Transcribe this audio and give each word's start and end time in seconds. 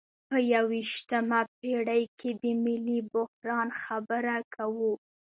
په 0.29 0.37
یویشتمه 0.53 1.39
پیړۍ 1.59 2.03
کې 2.19 2.29
د 2.41 2.43
ملي 2.63 2.99
بحران 3.13 3.67
خبره 3.81 4.35
کوو. 4.55 4.93